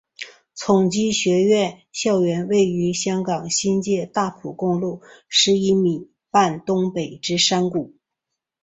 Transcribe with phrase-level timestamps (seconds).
[0.55, 7.93] 崇基学院校园位于香港新界大埔公路十一咪半东北之山谷。